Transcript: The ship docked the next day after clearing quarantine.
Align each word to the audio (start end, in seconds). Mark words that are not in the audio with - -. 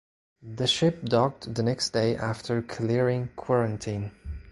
The 0.41 0.65
ship 0.65 1.03
docked 1.05 1.53
the 1.53 1.61
next 1.61 1.91
day 1.91 2.15
after 2.17 2.63
clearing 2.63 3.29
quarantine. 3.35 4.09